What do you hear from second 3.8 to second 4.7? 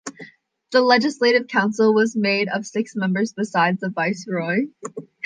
the Viceroy.